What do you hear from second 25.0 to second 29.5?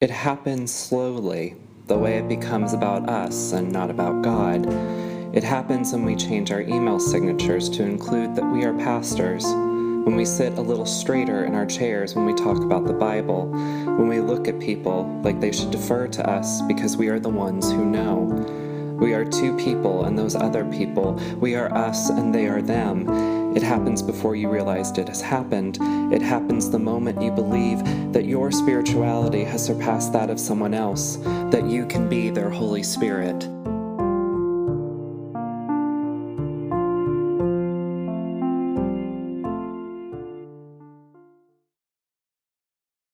has happened. It happens the moment you believe that your spirituality